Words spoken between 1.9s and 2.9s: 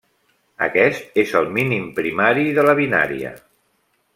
primari de la